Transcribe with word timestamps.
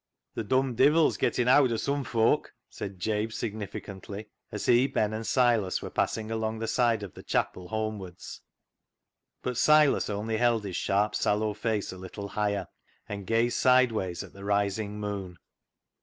"Th' 0.35 0.47
dumb 0.47 0.73
divil's 0.73 1.15
getten 1.15 1.45
howd 1.45 1.71
of 1.71 1.79
sum 1.79 2.03
folk," 2.03 2.55
said 2.71 2.97
Jabe 2.99 3.29
significantly, 3.29 4.29
as 4.51 4.65
he, 4.65 4.87
Ben, 4.87 5.13
and 5.13 5.27
Silas 5.27 5.83
were 5.83 5.91
passing 5.91 6.31
along 6.31 6.57
the 6.57 6.67
side 6.67 7.03
of 7.03 7.13
the 7.13 7.21
chapel 7.21 7.67
home 7.67 7.99
wards. 7.99 8.41
But 9.43 9.57
Silas 9.57 10.09
only 10.09 10.37
held 10.37 10.63
his 10.65 10.75
sharp, 10.75 11.13
sallow 11.13 11.53
face 11.53 11.91
a 11.91 11.99
little 11.99 12.29
higher, 12.29 12.67
and 13.07 13.27
gazed 13.27 13.59
sideways 13.59 14.23
at 14.23 14.33
the 14.33 14.43
rising 14.43 14.99
moon. 14.99 15.37